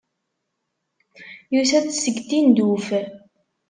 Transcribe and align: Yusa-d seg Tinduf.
Yusa-d 1.53 1.87
seg 1.93 2.15
Tinduf. 2.29 2.87